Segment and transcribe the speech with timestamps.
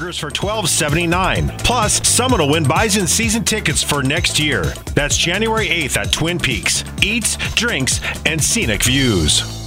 [0.00, 1.62] Burgers for $12.79.
[1.62, 4.64] Plus, someone will win Bison season tickets for next year.
[4.94, 6.84] That's January 8th at Twin Peaks.
[7.02, 9.59] Eats, drinks, and scenic views.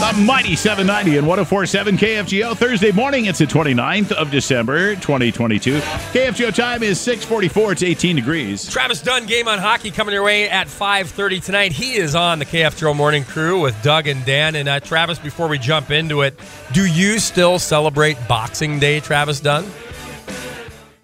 [0.00, 3.26] The mighty 790 and 1047 KFGO Thursday morning.
[3.26, 5.78] It's the 29th of December, 2022.
[5.78, 7.72] KFGO time is 644.
[7.72, 8.68] It's 18 degrees.
[8.68, 11.72] Travis Dunn game on hockey coming your way at 5:30 tonight.
[11.72, 14.56] He is on the KFGO morning crew with Doug and Dan.
[14.56, 16.38] And uh, Travis, before we jump into it,
[16.72, 19.64] do you still celebrate Boxing Day, Travis Dunn?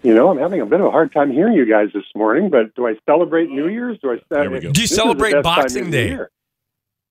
[0.03, 2.49] You know, I'm having a bit of a hard time hearing you guys this morning,
[2.49, 3.97] but do I celebrate New Year's?
[3.99, 4.19] Do I?
[4.29, 4.71] There we go.
[4.71, 6.17] Do you This celebrate Boxing of the Day?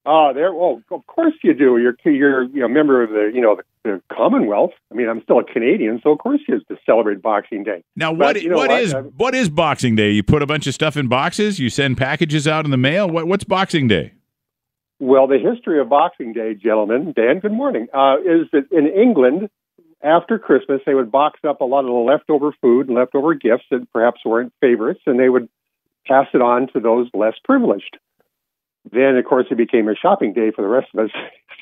[0.07, 0.55] Oh, there.
[0.55, 1.77] Well, of course you do.
[1.77, 4.71] You're you're you know a member of the you know the, the Commonwealth.
[4.91, 7.85] I mean, I'm still a Canadian, so of course you have to celebrate Boxing Day.
[7.97, 8.81] Now, But what you know what what?
[8.81, 10.11] is Uh, what is Boxing Day?
[10.11, 11.59] You put a bunch of stuff in boxes.
[11.59, 13.11] You send packages out in the mail.
[13.11, 14.13] What what's Boxing Day?
[15.01, 19.49] Well, the history of Boxing Day, gentlemen, Dan, good morning, uh, is that in England,
[20.03, 23.65] after Christmas, they would box up a lot of the leftover food and leftover gifts
[23.71, 25.49] that perhaps weren't favorites, and they would
[26.07, 27.99] pass it on to those less privileged.
[28.93, 31.11] Then, of course, it became a shopping day for the rest of us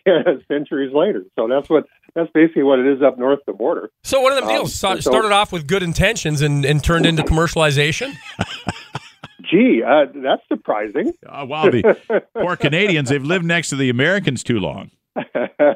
[0.49, 1.25] centuries later.
[1.37, 3.91] So that's what that's basically what it is up north of the border.
[4.05, 6.83] So one of them Um, deals sta- so- started off with good intentions and, and
[6.83, 8.15] turned into commercialization.
[9.51, 11.13] Gee, uh, that's surprising.
[11.29, 13.09] Uh, wow, the poor Canadians.
[13.11, 14.91] They've lived next to the Americans too long.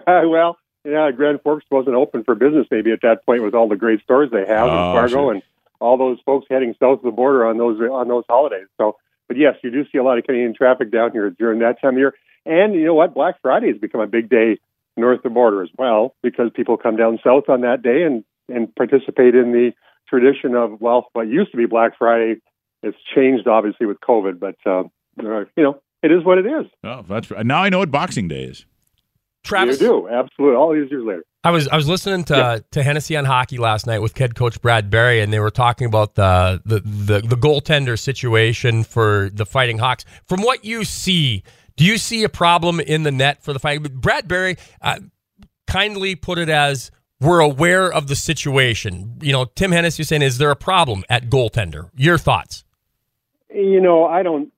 [0.07, 3.77] well, yeah, Grand Forks wasn't open for business maybe at that point with all the
[3.77, 5.33] great stores they have in Oh, Fargo sure.
[5.35, 5.43] and
[5.81, 8.67] all those folks heading south of the border on those on those holidays.
[8.79, 8.97] So,
[9.29, 11.95] but yes, you do see a lot of Canadian traffic down here during that time
[11.95, 12.15] of year.
[12.45, 13.15] And you know what?
[13.15, 14.59] Black Friday has become a big day
[14.97, 18.25] north of the border as well because people come down south on that day and
[18.49, 19.73] and participate in the
[20.09, 22.41] tradition of well, what used to be Black Friday.
[22.83, 24.85] It's changed obviously with COVID, but uh,
[25.17, 26.67] you know it is what it is.
[26.83, 28.67] Oh, that's now I know what Boxing Day is.
[29.45, 31.25] Travis, You do absolutely all these years later.
[31.45, 34.61] I was I was listening to to Hennessy on hockey last night with head coach
[34.63, 39.45] Brad Berry, and they were talking about the the the, the goaltender situation for the
[39.45, 40.05] Fighting Hawks.
[40.29, 41.43] From what you see,
[41.77, 43.83] do you see a problem in the net for the Fighting?
[43.95, 45.01] Brad Berry uh,
[45.67, 49.19] kindly put it as we're aware of the situation.
[49.21, 52.65] You know, Tim Hennessy saying, "Is there a problem at goaltender?" Your thoughts?
[53.55, 54.53] you know, I don't.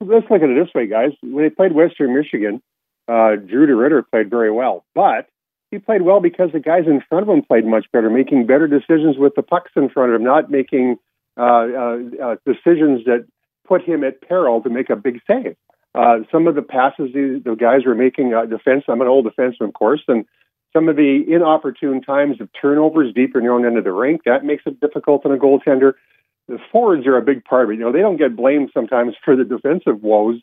[0.00, 1.12] Let's look at it this way, guys.
[1.22, 2.60] When they played Western Michigan,
[3.08, 5.28] uh, Drew DeRidder played very well, but
[5.70, 8.66] he played well because the guys in front of him played much better, making better
[8.66, 10.96] decisions with the pucks in front of him, not making
[11.36, 13.26] uh, uh, uh, decisions that
[13.66, 15.56] put him at peril to make a big save.
[15.94, 18.84] Uh, some of the passes the, the guys were making uh, defense.
[18.88, 20.24] I'm an old defenseman, of course, and
[20.72, 24.22] some of the inopportune times of turnovers deep in your own end of the rink
[24.24, 25.94] that makes it difficult on a goaltender
[26.48, 27.74] the forwards are a big part of it.
[27.74, 30.40] You know, they don't get blamed sometimes for the defensive woes,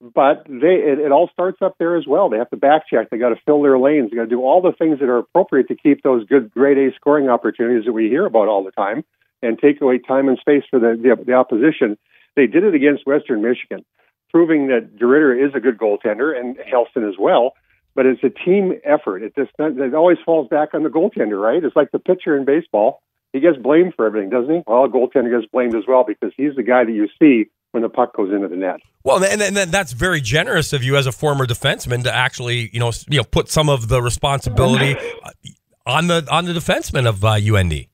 [0.00, 2.28] but they it, it all starts up there as well.
[2.28, 3.10] They have to back check.
[3.10, 4.10] They got to fill their lanes.
[4.10, 6.78] They got to do all the things that are appropriate to keep those good grade
[6.78, 9.04] A scoring opportunities that we hear about all the time,
[9.42, 11.96] and take away time and space for the the, the opposition.
[12.34, 13.84] They did it against Western Michigan,
[14.30, 17.54] proving that DeRidder is a good goaltender and Hellsten as well.
[17.94, 19.22] But it's a team effort.
[19.22, 21.64] It just it always falls back on the goaltender, right?
[21.64, 23.00] It's like the pitcher in baseball
[23.36, 24.62] he gets blamed for everything, doesn't he?
[24.66, 27.82] Well, a goaltender gets blamed as well because he's the guy that you see when
[27.82, 28.80] the puck goes into the net.
[29.04, 32.70] Well, and, and, and that's very generous of you as a former defenseman to actually,
[32.72, 35.30] you know, you know, put some of the responsibility uh,
[35.86, 37.86] on the on the defenseman of uh, UND.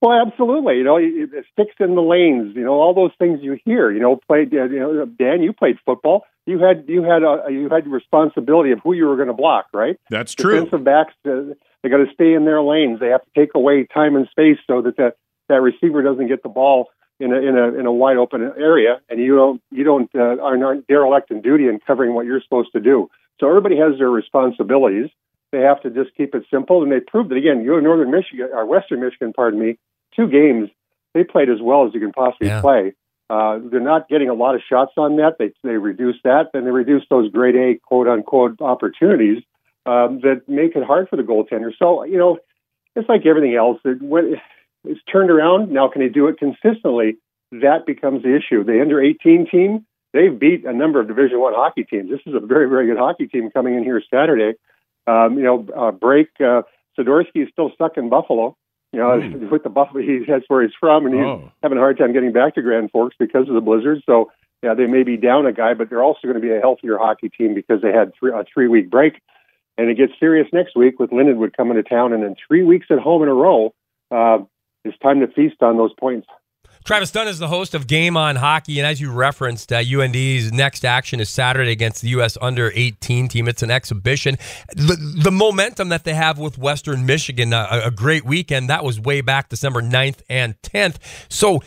[0.00, 0.76] Well, absolutely.
[0.78, 2.54] You know, it it sticks in the lanes.
[2.54, 3.90] You know, all those things you hear.
[3.90, 4.52] You know, played.
[4.52, 6.24] uh, You know, Dan, you played football.
[6.44, 9.66] You had you had a you had responsibility of who you were going to block,
[9.72, 9.96] right?
[10.10, 10.54] That's true.
[10.54, 13.00] Defensive backs, uh, they got to stay in their lanes.
[13.00, 15.14] They have to take away time and space so that that,
[15.48, 16.88] that receiver doesn't get the ball
[17.18, 20.40] in a in a in a wide open area, and you don't you don't uh,
[20.42, 23.08] are not derelict in duty in covering what you're supposed to do.
[23.40, 25.10] So everybody has their responsibilities.
[25.52, 27.62] They have to just keep it simple, and they proved it again.
[27.64, 29.78] You in Northern Michigan or Western Michigan, pardon me,
[30.14, 30.70] two games
[31.14, 32.60] they played as well as you can possibly Yeah.
[32.60, 32.92] play.
[33.28, 35.36] Uh, they're not getting a lot of shots on net.
[35.38, 39.42] They they reduce that, then they reduce those grade A quote unquote opportunities
[39.84, 41.72] um, that make it hard for the goaltender.
[41.78, 42.38] So you know,
[42.94, 43.78] it's like everything else.
[43.84, 44.36] It, when
[44.84, 47.16] it's turned around now, can they do it consistently?
[47.52, 48.64] That becomes the issue.
[48.64, 52.10] The under eighteen team they've beat a number of Division One hockey teams.
[52.10, 54.58] This is a very very good hockey team coming in here Saturday.
[55.06, 56.62] Um, you know, uh, break uh,
[56.98, 58.56] Sidorsky is still stuck in Buffalo.
[58.92, 59.48] You know, Hmm.
[59.50, 61.50] with the Buffalo, he, that's where he's from, and he's Oh.
[61.62, 64.02] having a hard time getting back to Grand Forks because of the blizzard.
[64.06, 64.30] So,
[64.62, 66.96] yeah, they may be down a guy, but they're also going to be a healthier
[66.98, 69.20] hockey team because they had three, a three week break.
[69.76, 72.86] And it gets serious next week with Lindenwood coming to town, and then three weeks
[72.90, 73.74] at home in a row.
[74.10, 74.38] Uh,
[74.88, 76.26] it's time to feast on those points.
[76.86, 80.52] Travis Dunn is the host of Game on Hockey, and as you referenced, uh, UND's
[80.52, 82.38] next action is Saturday against the U.S.
[82.40, 83.48] Under 18 team.
[83.48, 84.36] It's an exhibition.
[84.68, 88.70] The, the momentum that they have with Western Michigan, uh, a great weekend.
[88.70, 90.98] That was way back December 9th and 10th.
[91.28, 91.60] So,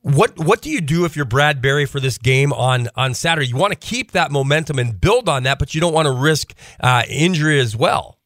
[0.00, 3.48] what what do you do if you're Brad Berry for this game on on Saturday?
[3.48, 6.12] You want to keep that momentum and build on that, but you don't want to
[6.12, 8.16] risk uh, injury as well.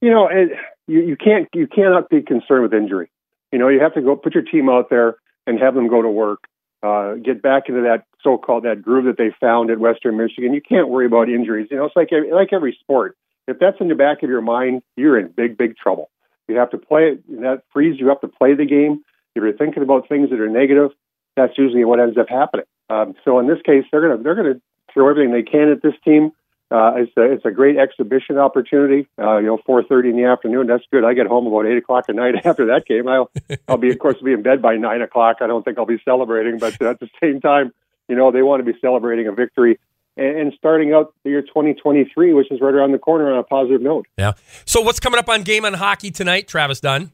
[0.00, 0.48] You know, it,
[0.88, 3.12] you, you can't you cannot be concerned with injury.
[3.52, 5.16] You know, you have to go put your team out there
[5.46, 6.44] and have them go to work,
[6.82, 10.54] uh, get back into that so-called that groove that they found at Western Michigan.
[10.54, 11.68] You can't worry about injuries.
[11.70, 13.16] You know, it's like like every sport.
[13.48, 16.10] If that's in the back of your mind, you're in big big trouble.
[16.48, 17.40] You have to play it.
[17.40, 19.02] That frees you up to play the game.
[19.34, 20.90] If you're thinking about things that are negative,
[21.36, 22.66] that's usually what ends up happening.
[22.88, 24.60] Um, so in this case, they're gonna they're gonna
[24.92, 26.32] throw everything they can at this team.
[26.70, 29.08] Uh, it's a it's a great exhibition opportunity.
[29.18, 30.68] Uh, you know, four thirty in the afternoon.
[30.68, 31.04] That's good.
[31.04, 33.08] I get home about eight o'clock at night after that game.
[33.08, 33.30] I'll
[33.66, 35.38] I'll be of course be in bed by nine o'clock.
[35.40, 37.72] I don't think I'll be celebrating, but at the same time,
[38.08, 39.78] you know, they want to be celebrating a victory
[40.16, 43.42] and, and starting out the year 2023, which is right around the corner on a
[43.42, 44.06] positive note.
[44.16, 44.32] Yeah.
[44.64, 47.12] So what's coming up on Game on Hockey tonight, Travis Dunn?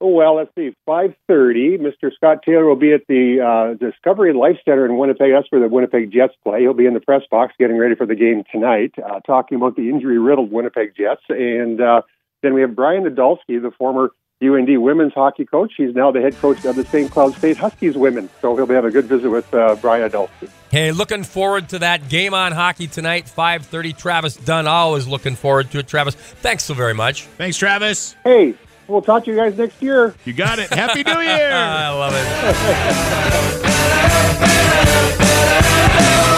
[0.00, 0.74] Oh, well, let's see.
[0.86, 1.76] Five thirty.
[1.76, 2.12] Mr.
[2.14, 5.32] Scott Taylor will be at the uh, Discovery Life Center in Winnipeg.
[5.32, 6.60] That's where the Winnipeg Jets play.
[6.60, 9.74] He'll be in the press box getting ready for the game tonight, uh, talking about
[9.74, 11.22] the injury-riddled Winnipeg Jets.
[11.28, 12.02] And uh,
[12.42, 14.10] then we have Brian Idalski, the former
[14.40, 15.72] UND women's hockey coach.
[15.76, 17.10] He's now the head coach of the St.
[17.10, 18.30] Cloud State Huskies women.
[18.40, 20.48] So he'll be having a good visit with uh, Brian Idalski.
[20.70, 23.92] Hey, looking forward to that game on hockey tonight, five thirty.
[23.92, 25.88] Travis Dunn, always looking forward to it.
[25.88, 27.24] Travis, thanks so very much.
[27.24, 28.14] Thanks, Travis.
[28.22, 28.54] Hey,
[28.88, 30.14] We'll talk to you guys next year.
[30.24, 30.70] You got it.
[30.70, 31.52] Happy New Year.
[31.52, 32.14] I love
[36.14, 36.34] it.